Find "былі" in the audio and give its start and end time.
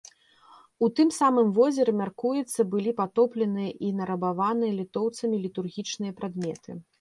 2.71-2.95